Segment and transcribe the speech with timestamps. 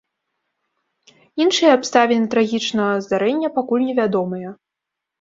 [1.45, 4.61] Іншыя абставіны трагічнага здарэння пакуль невядомыя.